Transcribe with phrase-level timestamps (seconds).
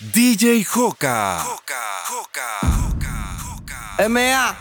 [0.00, 0.64] DJ.
[0.64, 1.44] Joca.
[4.08, 4.56] MA.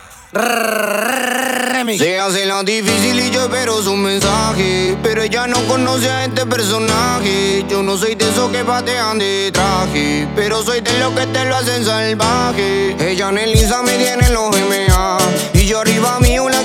[1.95, 4.97] Se hace la difícil y yo espero su mensaje.
[5.03, 7.63] Pero ella no conoce a este personaje.
[7.69, 10.27] Yo no soy de esos que patean de traje.
[10.35, 12.95] Pero soy de los que te lo hacen salvaje.
[12.99, 15.19] Ella en el Insta me tiene los MA.
[15.53, 16.56] Y yo arriba mío la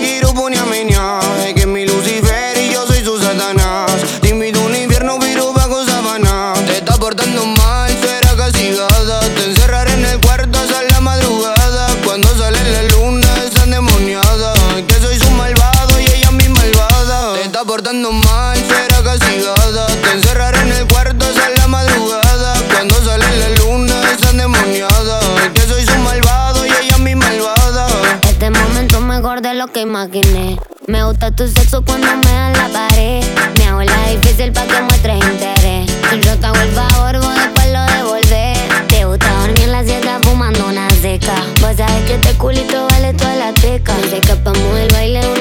[29.82, 30.56] que.
[30.86, 33.24] Me gusta tu sexo cuando me dan la pared.
[33.58, 35.90] Me hago la difícil pa' que muestres interés.
[36.24, 38.58] Yo te hago el favor, vos después lo devolvés.
[38.86, 41.34] Te gusta dormir en la siesta fumando una seca.
[41.60, 43.94] Vos sabés que este culito vale toda la teca.
[44.08, 45.31] Te escapamos del baile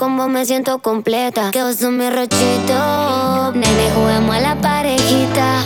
[0.00, 1.50] con vos me siento completa.
[1.50, 3.52] Que vos sos mi rochito.
[3.52, 5.62] Nene, juguemos a la parejita.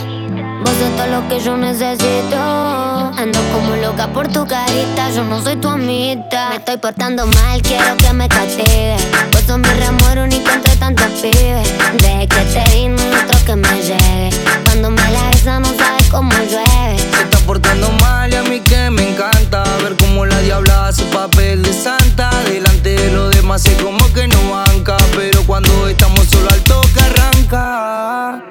[0.59, 2.35] Vos sos todo lo que yo necesito.
[2.35, 6.49] Ando como loca por tu carita, yo no soy tu amita.
[6.49, 8.97] Me estoy portando mal, quiero que me castigue.
[9.31, 11.73] Vos sos mi remuero único entre tantos pibes.
[11.93, 14.29] Desde que te hay otro que me llegue.
[14.65, 16.97] Cuando me la besas, no sabes cómo llueve.
[16.97, 21.03] Se está portando mal y a mí que me encanta ver cómo la diabla hace
[21.05, 22.29] papel de santa.
[22.43, 22.64] Delante
[23.11, 28.43] los demás es como que no banca, pero cuando estamos solo al toque arranca.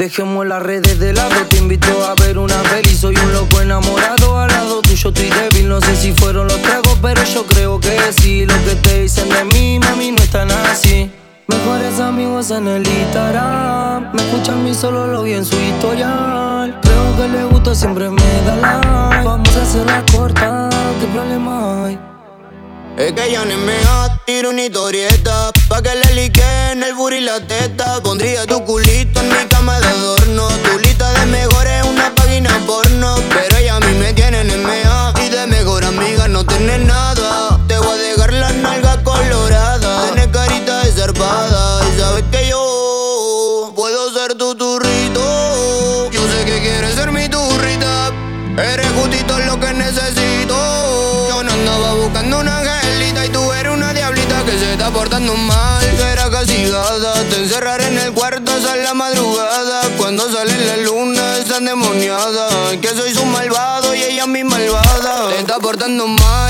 [0.00, 4.38] Dejemos las redes de lado, te invito a ver una peli Soy un loco enamorado
[4.38, 7.98] al lado tuyo, estoy débil No sé si fueron los tragos, pero yo creo que
[8.18, 11.10] sí Lo que te dicen de mí, mami, no están así
[11.48, 17.16] Mejores amigos en el Instagram Me escuchan mí solo lo vi en su historial Creo
[17.18, 22.09] que le gusta, siempre me da like Vamos a hacerla corta, ¿qué problema hay?
[23.00, 23.78] Es que ya no me
[24.26, 28.02] tiro una historieta Pa' que le liquen el booty y la teta.
[28.02, 30.48] Pondría tu culito en mi cama de adorno.
[30.64, 33.16] Tu lista de mejores una página porno
[56.80, 59.82] Te encerraré en el cuarto hasta la madrugada.
[59.98, 62.48] Cuando sale la luna es endemoniada.
[62.80, 65.28] Que soy su malvado y ella mi malvada.
[65.28, 66.49] Te está portando mal,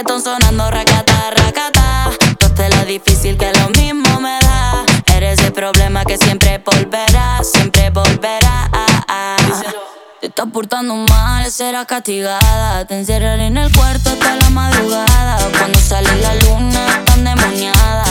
[0.00, 2.10] atrás, reggaeton sonando, racata, racata.
[2.38, 4.84] Toste la difícil que lo mismo me da.
[5.14, 8.68] Eres el problema que siempre volverá, siempre volverá.
[10.20, 12.84] Te estás portando mal, serás castigada.
[12.86, 15.38] Te encerraré en el cuarto hasta la madrugada.
[15.58, 18.04] Cuando sale la luna, tan demoniada.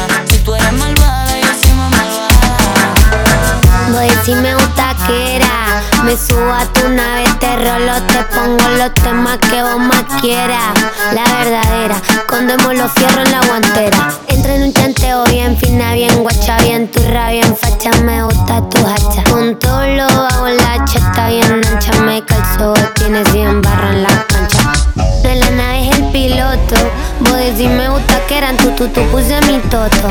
[3.92, 5.82] Voy si me gusta que era.
[6.04, 10.74] Me subo a tu nave, te rolo, te pongo los temas que vos más quieras.
[11.14, 11.96] La verdadera,
[12.28, 14.12] condemos los fierros en la guantera.
[14.28, 17.92] Entra en un chanteo bien fina, bien guacha, bien turra, bien facha.
[18.04, 19.24] Me gusta tu hacha.
[19.30, 21.92] Con todo lo bajo la chata bien ancha.
[22.04, 24.74] Me calzo, tienes 100 barras en la cancha.
[24.96, 26.76] No la nave es el piloto.
[27.20, 30.08] Vos decís me gusta que eran tu, tu, tu puse mi toto.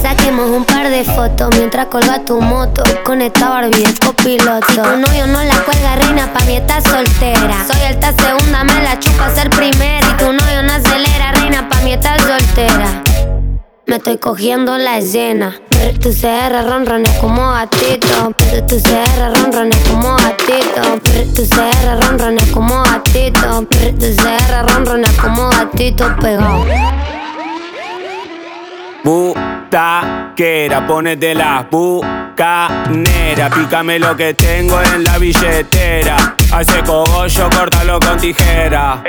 [0.00, 2.82] Saquemos un par de fotos mientras colga tu moto.
[3.04, 4.66] Con esta Barbie de copiloto.
[4.68, 7.64] Si tu novio no la cuelga, reina, pa' mí está soltera.
[7.66, 10.06] Soy alta segunda, me la chupa ser primera.
[10.06, 13.11] Si tu novio no acelera, reina, pa' mí está soltera.
[13.86, 15.60] Me estoy cogiendo la escena.
[16.00, 18.32] Tu CR ronrones como gatito.
[18.68, 21.00] Tu CR ronrones como gatito.
[21.34, 23.66] Tu CR ronrones como gatito.
[23.68, 26.64] Tu CR ronrones como gatito pegado.
[29.04, 33.50] Butaquera, ponete la bucanera.
[33.50, 36.36] Pícame lo que tengo en la billetera.
[36.52, 39.02] Hace cogollo, córtalo con tijera.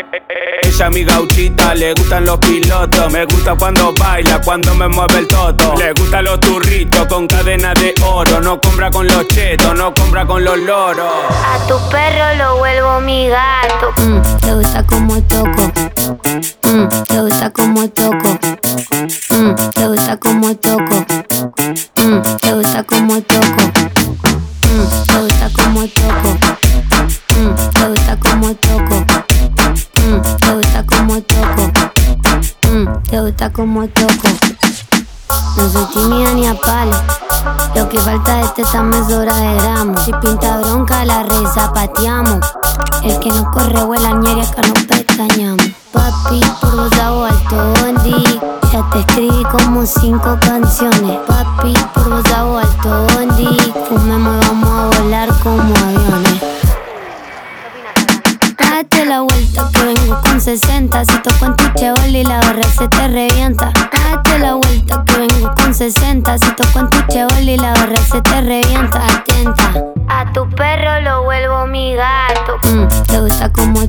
[0.64, 3.12] Ella mi gauchita, le gustan los pilotos.
[3.12, 5.76] Me gusta cuando baila, cuando me mueve el toto.
[5.76, 8.40] Le gustan los turritos con cadena de oro.
[8.42, 11.06] No compra con los chetos, no compra con los loros.
[11.30, 13.92] A tu perro lo vuelvo mi gato.
[13.98, 15.72] Mm, te gusta como toco.
[16.64, 18.40] Mm, te gusta como toco.
[19.04, 21.06] Mm, te gusta como toco.
[21.98, 23.64] Mm, te gusta como toco.
[24.72, 26.30] Mm, te gusta como toco.
[27.36, 29.06] Mm, te gusta como toco.
[30.00, 31.72] Mm, te gusta como toco.
[32.72, 34.30] Mm, te gusta como toco.
[35.58, 36.96] No soy tímida ni a palo.
[37.76, 40.00] Lo que falta de este examen es hora de gramo.
[40.00, 42.40] Si pinta bronca, la rezapateamos.
[43.04, 45.72] El que no corre vuela ñere, acá no pestañamos.
[45.92, 48.63] Papi, por vos hago alto bondi.
[48.92, 51.20] Te escribí como cinco canciones.
[51.28, 53.58] Papi, por vos hago alto bondi.
[53.88, 56.42] Fumemos, vamos a volar como aviones.
[58.58, 62.88] Date la vuelta que vengo con 60 Si toco en tu y la barra se
[62.88, 67.74] te revienta Date la vuelta que vengo con 60 Si toco en tu y la
[67.74, 69.74] barra se te revienta Atenta
[70.10, 72.58] A tu perro lo vuelvo mi gato.
[72.64, 73.83] Mm, Te gusta como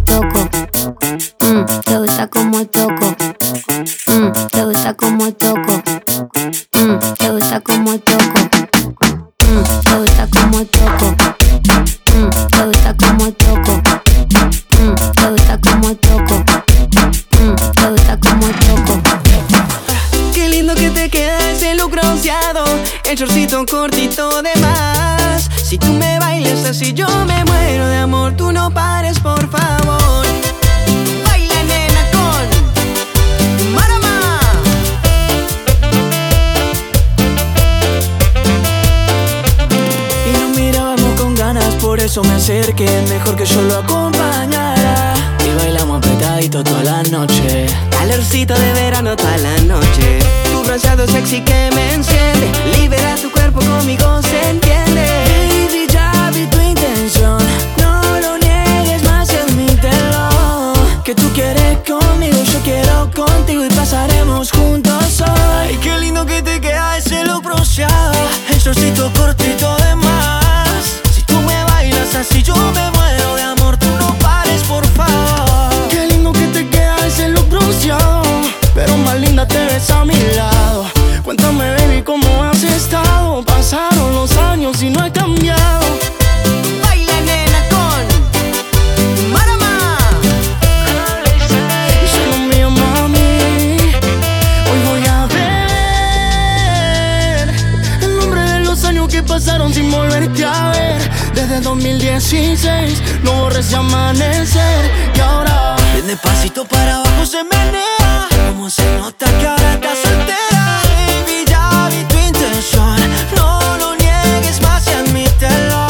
[99.35, 101.01] pasaron sin volverte a ver.
[101.35, 104.83] Desde 2016 no borres ese amanecer.
[105.17, 105.75] Y ahora
[106.07, 108.29] despacito para abajo se menea.
[108.49, 112.97] Como se nota que ahora estás soltera Baby ya vi tu intención.
[113.35, 115.83] No lo niegues más y admítelo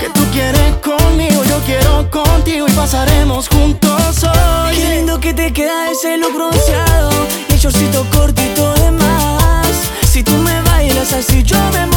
[0.00, 4.74] Que tú quieres conmigo, yo quiero contigo Y pasaremos juntos hoy.
[4.76, 7.12] Qué lindo que te queda ese look bronceado
[7.50, 9.74] Y el shortcito cortito de más.
[10.10, 11.93] Si tú me bailas así yo me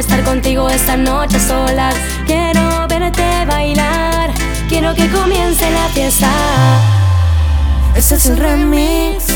[0.00, 1.94] estar contigo esta noche solas.
[2.26, 4.32] Quiero verte bailar,
[4.68, 6.30] quiero que comience la fiesta.
[7.94, 9.26] Ese es el remix.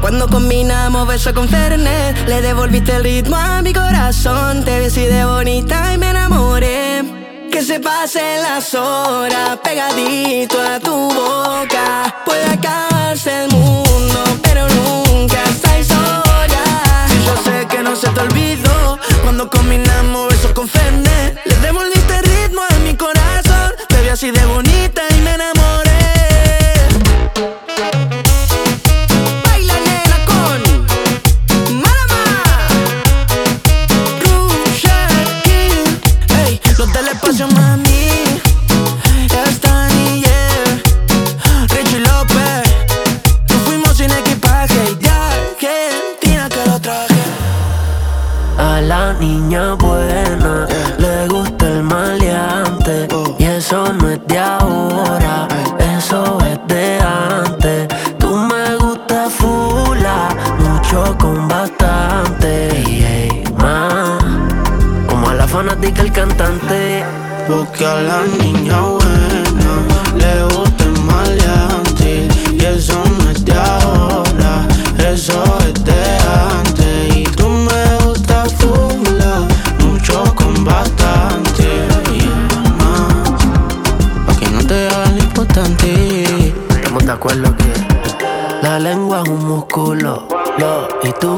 [0.00, 5.06] Cuando combinamos beso con Fernet Le devolviste el ritmo a mi corazón Te vi así
[5.06, 7.04] de bonita y me enamoré
[7.50, 12.14] que se pasen las horas pegadito a tu boca.
[12.26, 17.06] Puede acabarse el mundo, pero nunca estáis sola.
[17.08, 21.40] Y yo sé que no se te olvidó cuando combinamos besos con Fernet.
[21.46, 23.72] Le devolviste el ritmo a mi corazón.
[23.88, 25.15] Te vi así de bonita y
[49.56, 50.66] buena
[50.98, 53.08] le gusta el maleante
[53.38, 55.48] y eso no es de ahora,
[55.98, 57.88] eso es de antes.
[58.18, 62.70] Tú me gustas fula, mucho con bastante,
[65.08, 67.04] como a la fanática el cantante.
[67.48, 68.55] Porque a la niña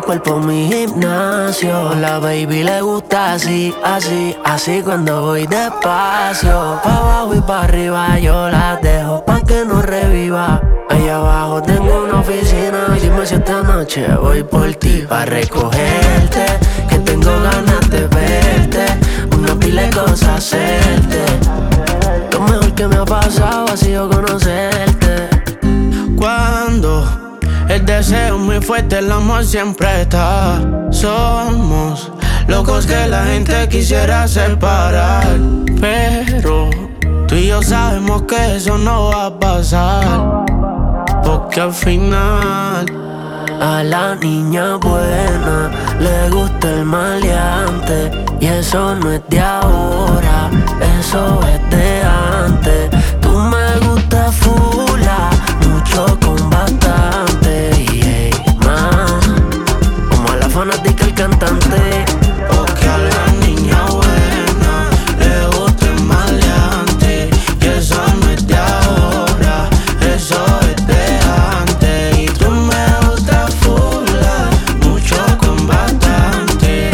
[0.08, 1.94] cuerpo mi gimnasio.
[1.96, 6.80] La baby le gusta así, así, así cuando voy despacio.
[6.82, 10.62] Pa' abajo y pa' arriba yo la dejo pa' que no reviva.
[10.88, 12.96] Allá abajo tengo una oficina.
[12.98, 16.46] Dime si esta noche voy por ti pa' recogerte.
[16.88, 18.86] Que tengo ganas de verte.
[19.36, 21.22] Una pila de cosas hacerte.
[22.32, 24.97] Lo mejor que me ha pasado ha sido conocerte.
[27.78, 30.60] El deseo es muy fuerte, el amor siempre está.
[30.90, 32.10] Somos
[32.48, 35.38] locos que la gente quisiera separar.
[35.80, 36.70] Pero
[37.28, 40.44] tú y yo sabemos que eso no va a pasar.
[41.22, 42.86] Porque al final
[43.60, 45.70] A la niña buena
[46.00, 50.50] le gusta el maleante y eso no es de ahora,
[51.00, 52.97] eso es de antes.
[61.48, 62.04] El cantante.
[62.48, 69.68] Porque a la niña buena le gusta el maleante Y eso no es de ahora,
[70.00, 71.20] eso es de
[71.60, 74.50] antes Y tú me gustas fula,
[74.82, 76.90] mucho con bastante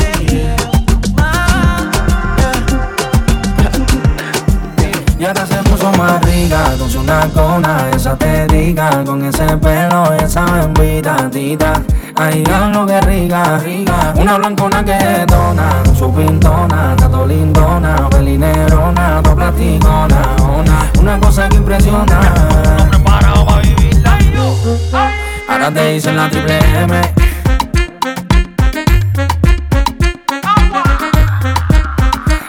[5.19, 10.13] Y ahora se puso más rica con su nacona, esa te diga, con ese pelo,
[10.15, 11.83] esa bembita tita.
[12.17, 13.61] Ay, lo rica,
[14.15, 20.37] una blancona que detona, su pintona, tato lindona, pelinerona, dos platicona,
[21.01, 22.21] una, cosa que impresiona.
[25.49, 27.01] Ahora te dicen la triple M.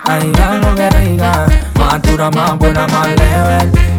[0.07, 0.31] Ay,
[0.61, 1.45] lo que rica,
[1.79, 3.94] más dura, más buena, más leve.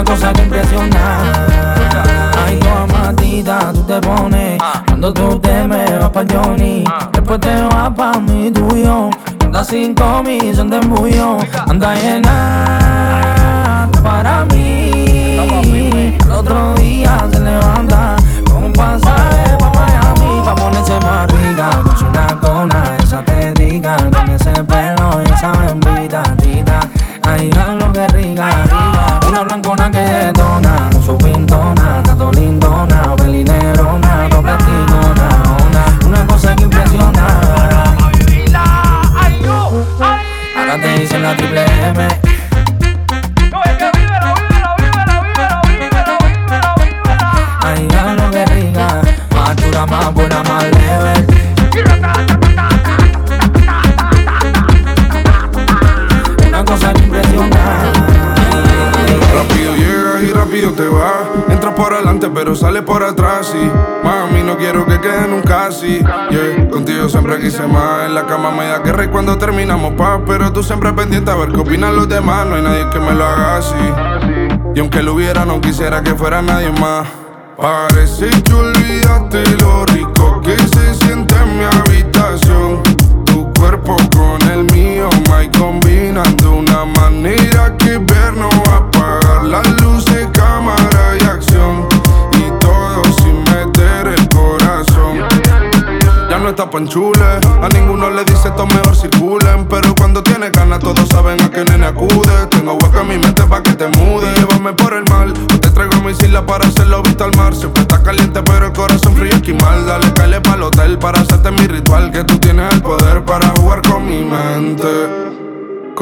[0.00, 1.20] Una cosa que impresiona.
[2.46, 4.58] Ay, tu amatita, tú te pones.
[4.86, 9.10] Cuando tú te me vas pa' Johnny, después te vas pa' mi tuyo.
[9.38, 11.36] Cuenta cinco millones de embullo.
[11.68, 16.16] Anda llena para mí.
[16.18, 18.16] El otro día se levanta
[18.50, 20.42] con un pasaje pa' Miami.
[20.46, 21.89] Pa' ponerse más rica.
[71.20, 72.46] Pendiente a ver qué opinan los demás.
[72.46, 73.74] No hay nadie que me lo haga así.
[74.74, 77.06] Y aunque lo hubiera, no quisiera que fuera nadie más.
[77.56, 81.64] Parece que olvidaste lo rico que se siente en mi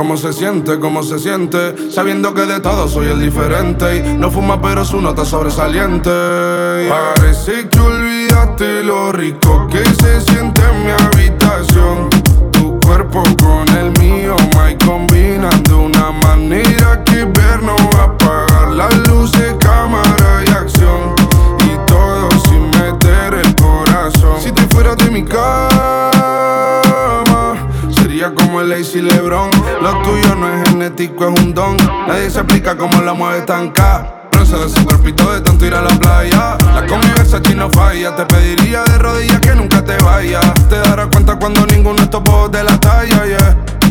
[0.09, 0.81] ¿Cómo se siente?
[0.81, 1.91] ¿Cómo se siente?
[1.91, 6.09] Sabiendo que de todo soy el diferente Y no fuma pero su nota sobresaliente
[6.89, 12.09] Parece que olvidaste lo rico que se siente en mi habitación
[12.53, 13.23] Tu cuerpo
[32.07, 34.29] Nadie se explica cómo la mueve tan K.
[34.31, 36.57] De ese cuerpito de tanto ir a la playa.
[36.73, 38.15] La convivencia no falla.
[38.15, 40.45] Te pediría de rodillas que nunca te vayas.
[40.69, 43.57] Te darás cuenta cuando ninguno de estos de la talla, yeah.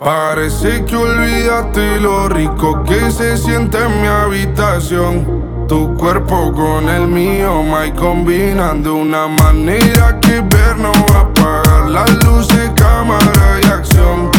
[0.00, 5.66] Parece que olvidaste lo rico que se siente en mi habitación.
[5.68, 11.20] Tu cuerpo con el mío, my combinan de una manera que ver no va a
[11.20, 14.30] apagar las luces, cámara y acción.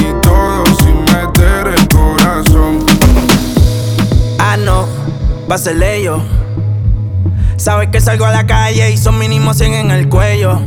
[0.00, 2.84] Y todo sin meter el corazón.
[4.38, 4.86] Ah, no,
[5.50, 6.22] va a ser ello.
[7.56, 10.60] Sabes que salgo a la calle y son mínimos 100 en el cuello.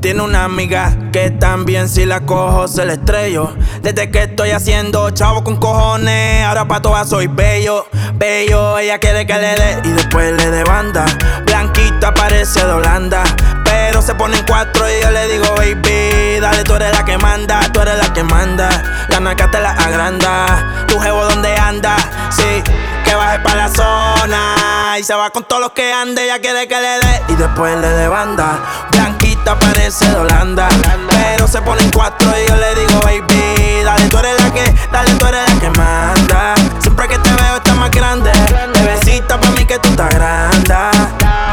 [0.00, 3.52] Tiene una amiga que también si la cojo se la estrello.
[3.82, 7.84] Desde que estoy haciendo chavo con cojones, ahora pa' todas soy bello,
[8.14, 8.78] bello.
[8.78, 11.04] Ella quiere que le dé y después le dé banda.
[11.46, 13.24] Blanquita parece de Holanda,
[13.64, 17.18] pero se pone en cuatro y yo le digo, baby, dale, tú eres la que
[17.18, 18.68] manda, tú eres la que manda.
[19.08, 21.96] La naca te la agranda, tu jevo donde anda,
[22.30, 22.62] sí,
[23.08, 24.98] que baje pa' la zona.
[24.98, 27.76] Y se va con todos los que ande, ella quiere que le dé y después
[27.78, 28.58] le dé banda.
[28.90, 30.68] Blanquita parece de Holanda,
[31.08, 34.74] pero se pone en cuatro y yo le digo, baby, dale, tú eres la que,
[34.92, 36.54] dale, tú eres la que manda.
[36.80, 38.30] Siempre que te veo estás más grande,
[38.74, 40.74] bebecita pa' mí que tú estás grande.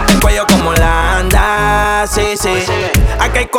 [0.09, 2.64] El cuello como Holanda, sí, sí.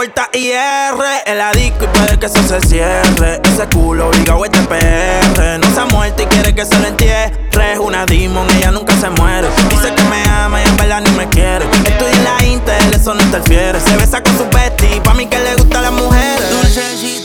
[0.07, 3.41] Corta IR en la disco y puede que eso se cierre.
[3.43, 5.59] Ese culo obligado es de PR.
[5.59, 7.33] No se ha muerto y quiere que se lo entierre.
[7.73, 9.49] Es una demon, ella nunca se muere.
[9.69, 11.65] Dice que me ama y en verdad ni me quiere.
[11.85, 13.81] Estoy en la Intel, eso no interfiere.
[13.81, 17.16] Se besa con su bestie, pa' mí que le gustan las mujeres.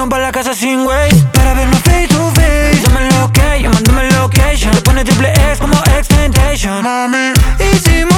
[0.00, 1.10] camino para la casa sin güey.
[1.32, 2.80] Para vernos face to face.
[2.82, 4.72] Dame lo que, yo mándame location.
[4.72, 6.08] Te pone triple X como X
[6.82, 7.32] Mami,
[7.72, 8.09] hicimos.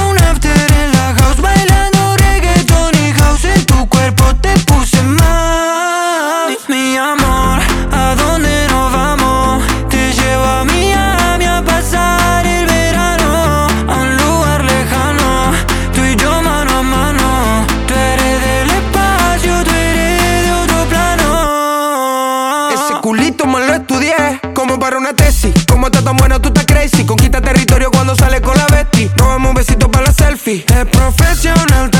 [26.03, 27.05] tan bueno, tú estás crazy.
[27.05, 29.09] Conquista territorio cuando sale con la bestia.
[29.15, 30.65] Robamos un besito para la selfie.
[30.67, 31.92] Es profesional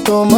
[0.00, 0.37] paso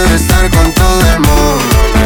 [0.00, 1.99] quiero estar con todo el mundo.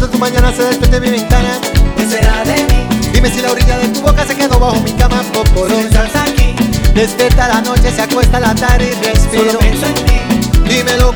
[0.00, 1.60] cuando tu mañana se despierte mi ventana.
[1.94, 3.10] ¿Qué será de mí?
[3.12, 5.90] Dime si la orilla de tu boca se quedó bajo mi cama oh, pocorón.
[5.90, 6.54] Si aquí.
[6.94, 9.52] Despierta la noche, se acuesta la tarde y respiro.
[9.52, 10.74] Solo pienso en ti.
[10.74, 11.09] Dímelo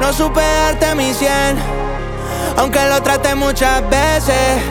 [0.00, 1.58] No supe darte mi cien,
[2.56, 4.62] aunque lo traté muchas veces.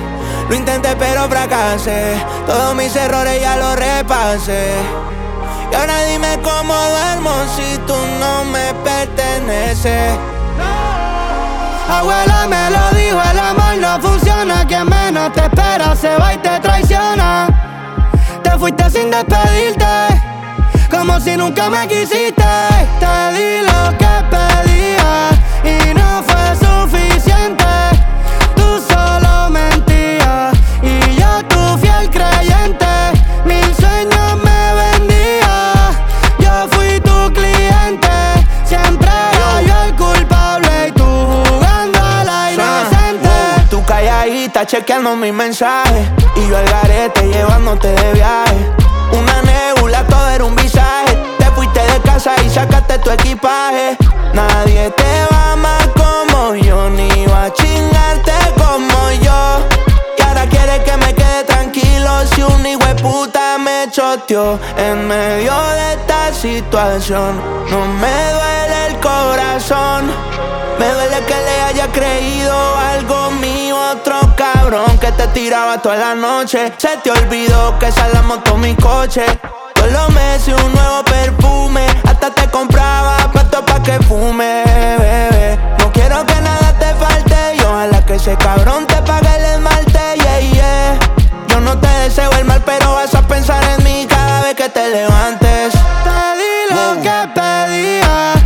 [0.49, 2.15] Lo intenté pero fracasé,
[2.45, 4.75] todos mis errores ya los repasé.
[5.71, 10.17] Y ahora dime cómo duermo si tú no me perteneces.
[11.89, 14.65] Abuela me lo dijo, el amor no funciona.
[14.67, 17.47] Quien menos te espera se va y te traiciona.
[18.43, 19.85] Te fuiste sin despedirte,
[20.97, 22.43] como si nunca me quisiste.
[22.99, 25.29] Te di lo que pedía
[25.63, 27.65] y no fue suficiente.
[28.55, 32.87] Tú solo mentías y yo tu fiel creyente.
[33.45, 35.91] Mil sueños me vendía,
[36.39, 38.09] yo fui tu cliente.
[38.65, 43.29] Siempre era yo el culpable y tú jugando a la inocente.
[43.69, 48.76] Tú calladita chequeando mis mensajes Y yo al garete llevándote de viaje
[52.17, 53.95] casa y sacaste tu equipaje
[54.33, 59.39] Nadie te va amar como yo Ni va a chingarte como yo
[60.17, 65.07] Y ahora quieres que me quede tranquilo Si un hijo de puta me choteó En
[65.07, 67.39] medio de esta situación
[67.69, 70.37] No me duele el corazón
[70.79, 76.13] me duele que le haya creído algo mío, otro cabrón que te tiraba toda la
[76.13, 76.71] noche.
[76.77, 79.25] Se te olvidó que esa la moto mi coche.
[79.77, 84.63] Todos los meses un nuevo perfume, hasta te compraba pato pa' que fume,
[84.97, 85.59] bebé.
[85.79, 89.99] No quiero que nada te falte y ojalá que ese cabrón te pague el esmalte,
[90.15, 90.99] yeah, yeah.
[91.47, 94.69] Yo no te deseo el mal, pero vas a pensar en mí cada vez que
[94.69, 95.73] te levantes.
[96.03, 98.36] Te di lo que pedía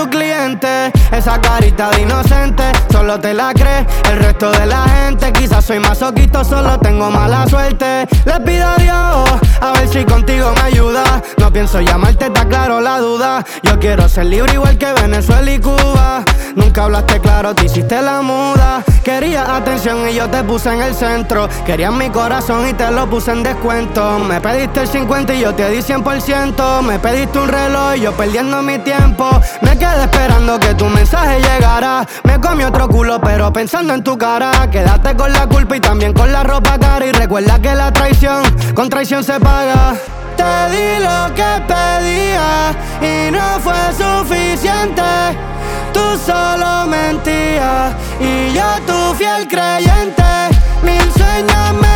[0.00, 0.92] tu cliente.
[1.12, 3.86] Esa carita de inocente, solo te la crees.
[4.10, 8.06] El resto de la gente, quizás soy masoquito, solo tengo mala suerte.
[8.24, 9.30] Le pido a Dios,
[9.60, 11.04] a ver si contigo me ayuda.
[11.52, 13.44] Pienso llamarte, está claro la duda.
[13.64, 16.22] Yo quiero ser libre igual que Venezuela y Cuba.
[16.54, 18.84] Nunca hablaste claro, te hiciste la muda.
[19.04, 21.48] Querías atención y yo te puse en el centro.
[21.66, 24.20] Querías mi corazón y te lo puse en descuento.
[24.20, 26.82] Me pediste el 50 y yo te di 100%.
[26.82, 29.28] Me pediste un reloj y yo perdiendo mi tiempo.
[29.62, 32.06] Me quedé esperando que tu mensaje llegara.
[32.24, 34.68] Me comí otro culo, pero pensando en tu cara.
[34.70, 37.04] Quédate con la culpa y también con la ropa cara.
[37.04, 38.42] Y recuerda que la traición
[38.74, 39.94] con traición se paga.
[40.40, 42.72] Te di lo que pedía
[43.02, 45.02] y no fue suficiente.
[45.92, 50.24] Tú solo mentías y yo tu fiel creyente.
[50.82, 51.89] Mil sueños me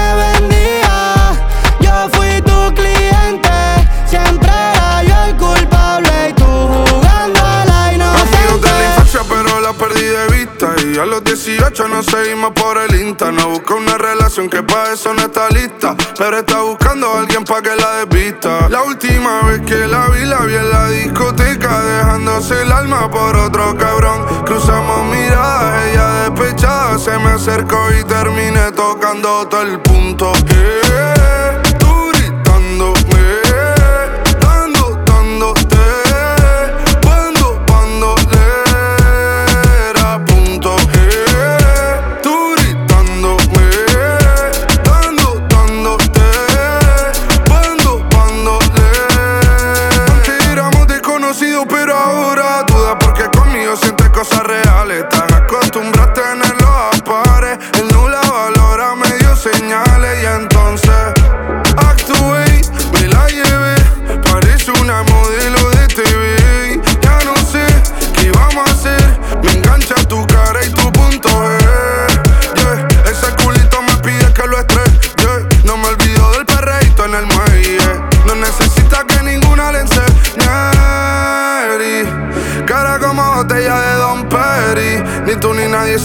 [11.01, 13.33] A los 18 nos seguimos por el Insta.
[13.33, 15.97] No busca una relación que pa' eso no está lista.
[16.17, 18.69] Pero está buscando a alguien pa' que la desvista.
[18.69, 21.83] La última vez que la vi, la vi en la discoteca.
[21.83, 24.25] Dejándose el alma por otro cabrón.
[24.45, 26.97] Cruzamos miradas, ella despechada.
[26.99, 30.33] Se me acercó y terminé tocando todo el punto.
[30.51, 31.14] Eh,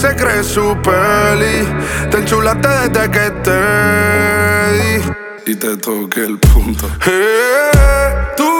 [0.00, 1.66] se cree su peli
[2.10, 3.60] Te enchulaste desde que te
[4.78, 5.20] di
[5.52, 6.86] y te toqué el punto.
[7.06, 7.70] Eh,
[8.36, 8.59] tú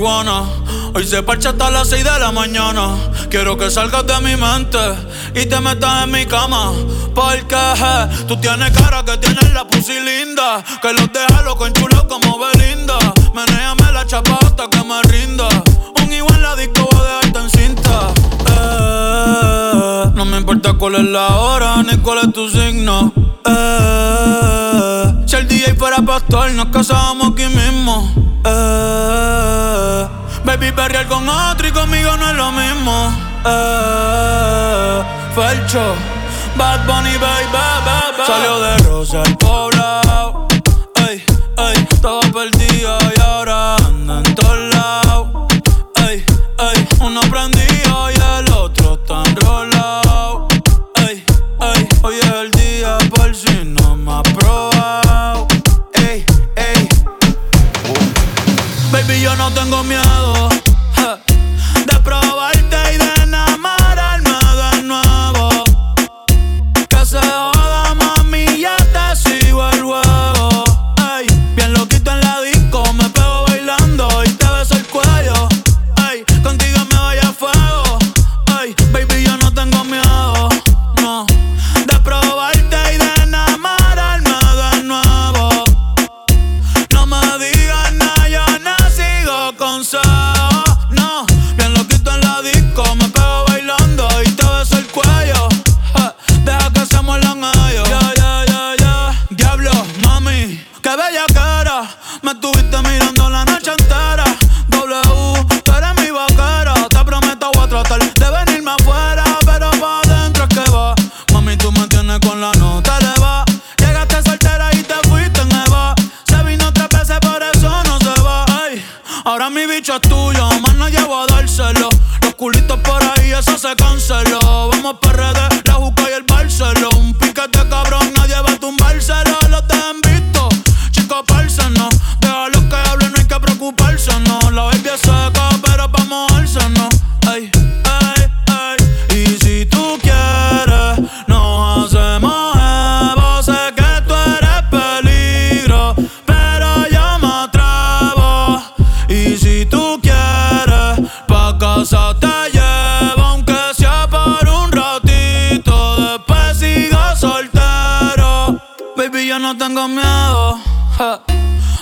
[0.00, 2.94] Hoy se parcha hasta las 6 de la mañana.
[3.30, 4.78] Quiero que salgas de mi mente
[5.34, 6.72] y te metas en mi cama.
[7.16, 10.62] Porque je, tú tienes cara que tienes la pussy linda.
[10.80, 12.96] Que los deja loco chulos como Belinda.
[13.34, 15.48] Menéame la chapa hasta que me rinda.
[16.00, 18.00] Un igual la disco va a dejarte en cinta.
[18.50, 23.12] Eh, no me importa cuál es la hora ni cuál es tu signo
[26.18, 28.10] doctor, nos casamos aquí mismo.
[28.44, 30.08] Eh,
[30.44, 33.12] baby, perrear con otro y conmigo no es lo mismo.
[33.44, 35.02] Eh,
[35.34, 35.94] Felcho,
[36.56, 38.26] Bad Bunny, baby, baby, baby.
[38.26, 40.37] Salió de Rosa el poblado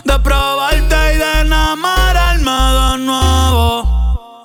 [0.04, 4.44] de probarte y de enamorarme de nuevo.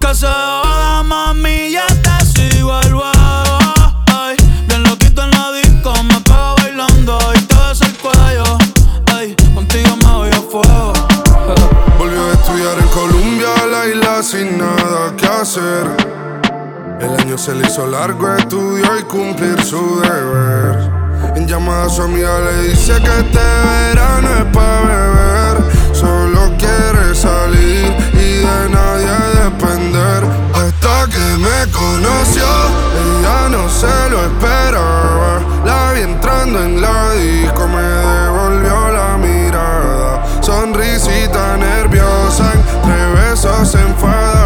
[0.00, 3.58] Que se joda, mami, ya te sigo el huevo.
[4.06, 4.36] Ay,
[4.68, 8.58] bien loquito en la disco, me pego bailando y te ves el cuello.
[9.14, 10.92] Ay, contigo me voy a fuego.
[10.94, 11.96] Ja.
[11.98, 16.18] Volvió a estudiar en Colombia, la isla sin nada que hacer.
[17.00, 18.34] El año se le hizo largo,
[21.78, 25.94] una de sus amigas le dice que este verano es para beber.
[25.94, 29.10] Solo quiere salir y de nadie
[29.44, 30.24] depender.
[30.54, 32.44] Hasta que me conoció,
[33.00, 35.40] ella no se lo esperaba.
[35.64, 40.42] La vi entrando en la disco, me devolvió la mirada.
[40.42, 44.37] Sonrisita nerviosa, entre besos enfadada.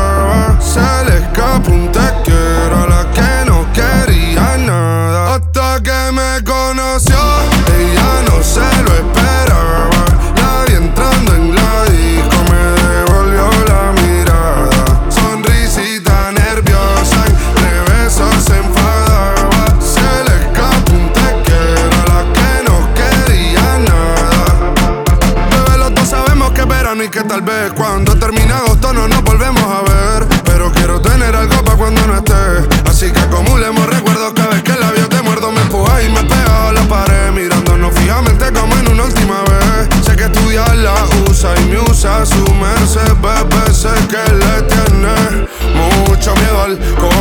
[46.78, 47.11] mal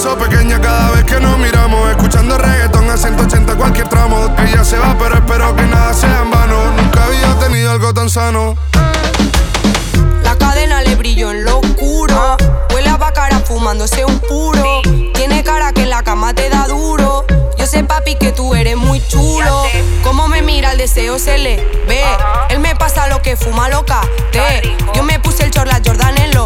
[0.00, 1.90] hizo pequeña cada vez que nos miramos.
[1.90, 4.34] Escuchando reggaeton a 180 cualquier tramo.
[4.38, 6.70] Ella se va, pero espero que nada sea en vano.
[6.72, 8.56] Nunca había tenido algo tan sano.
[10.22, 12.38] La cadena le brilló en lo oscuro.
[12.72, 14.80] Huele a bacara fumándose un puro.
[15.14, 17.26] Tiene cara que en la cama te da duro.
[17.58, 19.64] Yo sé, papi, que tú eres muy chulo.
[20.02, 22.02] Como me mira, el deseo se le ve.
[22.48, 24.00] Él me pasa lo que fuma loca.
[24.32, 24.76] Te.
[24.94, 26.39] Yo me puse el chorla Jordan en los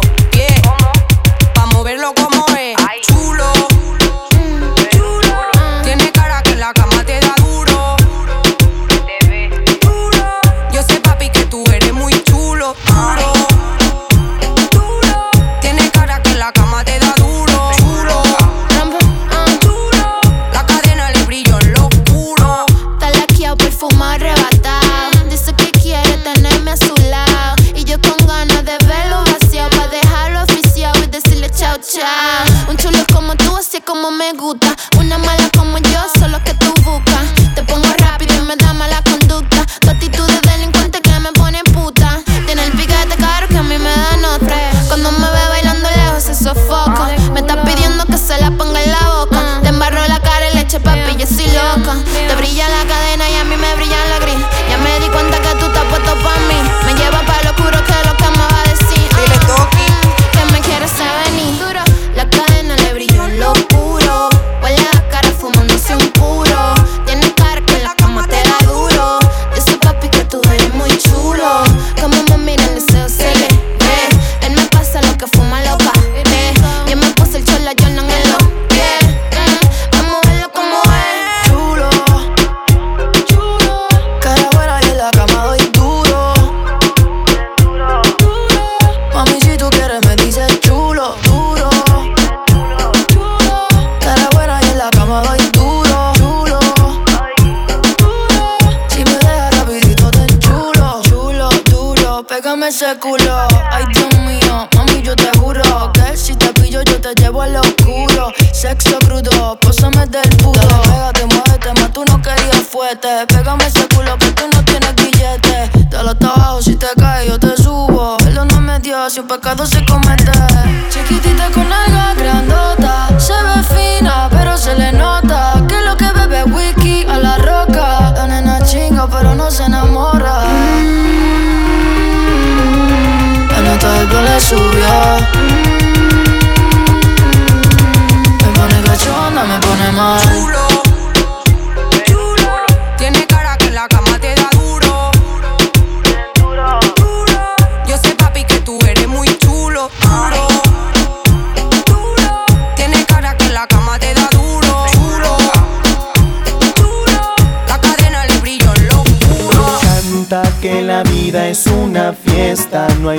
[119.23, 119.84] Perdóname Dios, si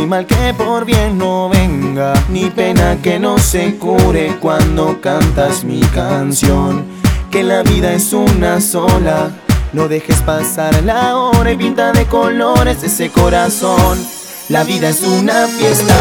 [0.07, 5.81] mal que por bien no venga, ni pena que no se cure cuando cantas mi
[5.81, 6.85] canción.
[7.31, 9.31] Que la vida es una sola,
[9.73, 13.99] no dejes pasar la hora y pinta de colores ese corazón.
[14.49, 15.95] La vida es una fiesta.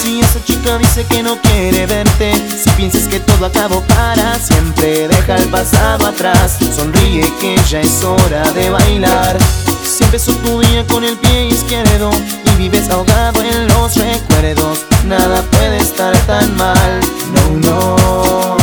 [0.00, 5.08] Si esa chica dice que no quiere verte, si piensas que todo acabó para siempre,
[5.08, 6.58] deja el pasado atrás.
[6.74, 9.36] Sonríe que ya es hora de bailar.
[9.84, 12.10] Si empezó tu día con el pie izquierdo
[12.56, 17.00] vives ahogado en los recuerdos, nada puede estar tan mal.
[17.32, 18.56] No, no.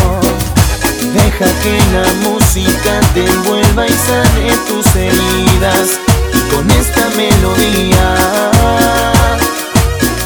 [1.13, 5.99] Deja que la música te envuelva y sane tus heridas.
[6.33, 8.15] Y con esta melodía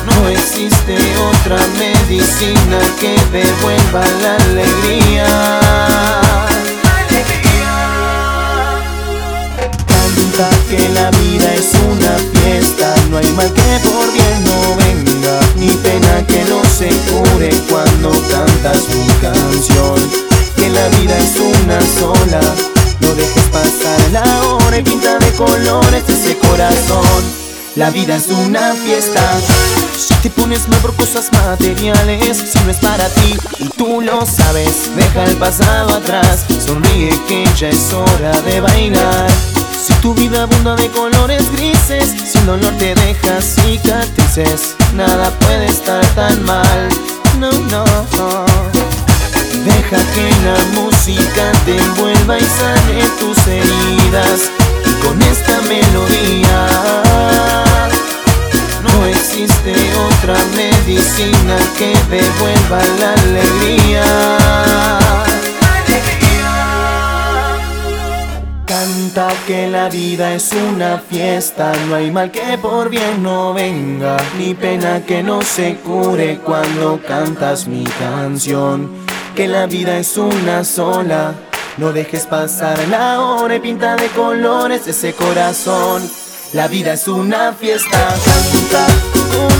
[0.05, 6.24] no existe otra medicina que devuelva la alegría.
[10.36, 15.70] Que la vida es una fiesta, no hay mal que por bien no venga, ni
[15.78, 19.96] pena que no se cure cuando cantas mi canción.
[20.58, 22.42] Que la vida es una sola,
[23.00, 27.24] no dejes pasar la hora y pinta de colores ese corazón.
[27.78, 29.22] La vida es una fiesta.
[29.98, 34.26] Si te pones mal por cosas materiales, si no es para ti y tú lo
[34.26, 36.44] sabes, deja el pasado atrás.
[36.66, 39.32] Sonríe que ya es hora de bailar.
[39.86, 46.04] Si tu vida abunda de colores grises, sin dolor te dejas cicatrices, nada puede estar
[46.16, 46.90] tan mal.
[47.40, 47.86] No, no.
[49.64, 54.50] Deja que la música te envuelva y sane tus heridas.
[54.88, 56.68] Y con esta melodía
[58.82, 59.76] no existe
[60.08, 65.05] otra medicina que devuelva la alegría.
[69.47, 71.72] que la vida es una fiesta.
[71.88, 76.99] No hay mal que por bien no venga, ni pena que no se cure cuando
[77.01, 78.89] cantas mi canción.
[79.34, 81.34] Que la vida es una sola.
[81.78, 86.01] No dejes pasar la hora y pinta de colores ese corazón.
[86.51, 88.16] La vida es una fiesta.
[88.26, 88.86] Canta,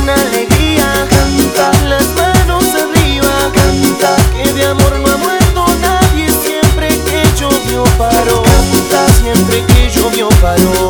[0.04, 0.88] una alegría.
[1.10, 3.32] Canta, las manos arriba.
[3.54, 6.28] Canta, que de amor no ha muerto nadie.
[6.30, 8.45] Siempre que yo paro.
[9.90, 10.90] je reviens au panneau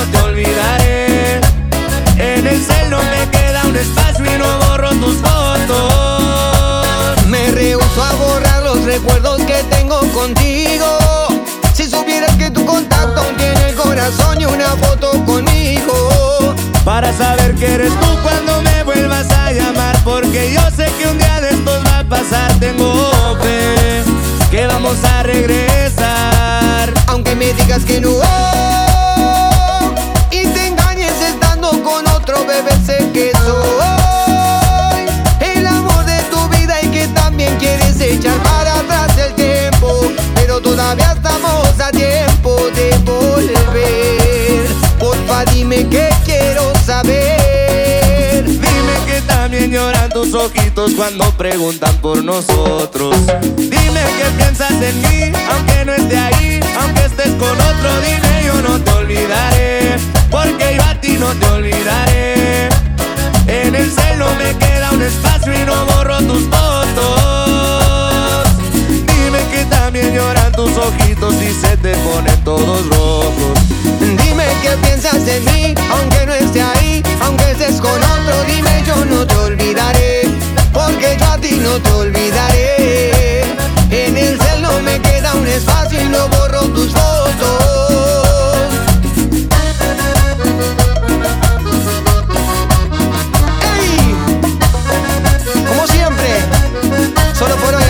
[0.00, 1.40] no te olvidaré.
[2.16, 5.76] En el cel no me queda un espacio y no borro tus fotos.
[7.26, 10.86] Me rehuso a borrar los recuerdos que tengo contigo.
[11.74, 16.54] Si supieras que tu contacto tiene el corazón y una foto conmigo.
[16.84, 21.18] Para saber que eres tú cuando me vuelvas a llamar Porque yo sé que un
[21.18, 24.02] día de estos va a pasar Tengo fe
[24.50, 28.12] que vamos a regresar Aunque me digas que no
[45.80, 48.44] dime que quiero saber.
[48.44, 53.14] Dime que también lloran tus ojitos cuando preguntan por nosotros.
[53.56, 58.62] Dime que piensas en mí, aunque no esté ahí Aunque estés con otro, dime yo
[58.62, 59.96] no te olvidaré
[60.30, 62.68] Porque yo a ti no te olvidaré.
[63.46, 66.44] En el celo me queda un espacio y no borro tus
[70.00, 73.58] que lloran tus ojitos y se te ponen todos rojos
[74.00, 79.04] Dime qué piensas de mí, aunque no esté ahí, aunque estés con otro, dime yo
[79.04, 80.22] no te olvidaré,
[80.72, 83.42] porque yo a ti no te olvidaré.
[83.90, 87.64] En el cel me queda un espacio y no borro tus fotos.
[95.68, 96.28] Como siempre,
[97.34, 97.84] solo por hoy,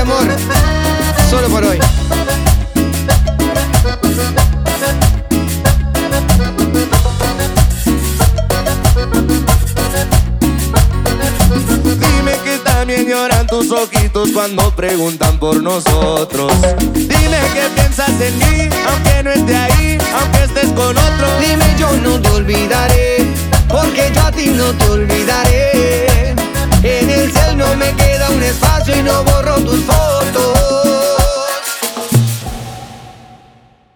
[12.90, 16.52] también lloran tus ojitos cuando preguntan por nosotros.
[16.92, 21.26] Dime qué piensas de mí, aunque no esté ahí, aunque estés con otro.
[21.40, 23.32] Dime yo no te olvidaré,
[23.68, 26.34] porque yo a ti no te olvidaré.
[26.82, 30.99] En el cielo no me queda un espacio y no borro tus fotos.